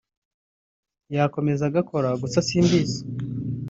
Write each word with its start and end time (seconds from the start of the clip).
yakomeza 1.15 1.63
agakora 1.69 2.09
gusa 2.21 2.45
simbizi 2.47 2.99